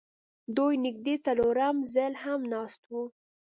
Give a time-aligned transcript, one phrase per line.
[0.57, 3.03] دوی نږدې څلورم ځل هم ناست وو